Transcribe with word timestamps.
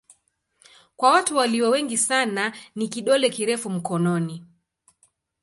Kwa 0.95 1.09
watu 1.11 1.35
walio 1.37 1.69
wengi 1.69 1.97
sana 1.97 2.53
ni 2.75 2.87
kidole 2.87 3.29
kirefu 3.29 3.69
mkononi. 3.69 4.45